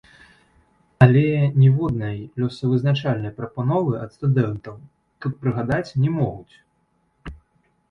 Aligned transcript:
Але 1.05 1.25
ніводнай 1.61 2.17
лёсавызначальнай 2.45 3.35
прапановы 3.43 3.93
ад 4.07 4.17
студэнтаў 4.17 4.75
тут 5.27 5.39
прыгадаць 5.47 5.85
не 6.01 6.09
могуць. 6.19 6.55